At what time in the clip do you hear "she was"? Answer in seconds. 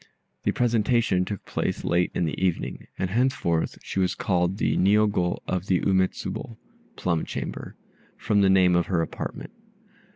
3.83-4.15